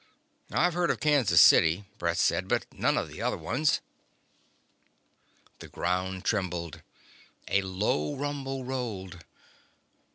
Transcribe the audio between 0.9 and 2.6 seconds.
Kansas City," Brett said,